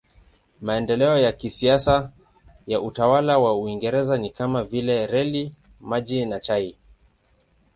[0.61, 2.11] Maendeleo ya kisasa
[2.67, 6.77] ya utawala wa Uingereza ni kama vile reli, maji na chai.